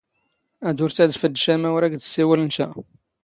[0.67, 2.67] ⴰⴷ ⵓⵔ ⵜⴰⴷⴼⴷ ⵛⴰ ⵎⴰ ⵓⵔ ⴰⴽ ⴷ ⵙⵙⵉⵡⵍⵏ ⵛⴰ.